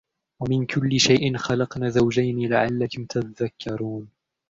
[0.39, 4.07] وَمِنْ كُلِّ شَيْءٍ خَلَقْنَا زَوْجَيْنِ لَعَلَّكُمْ تَذَكَّرُونَ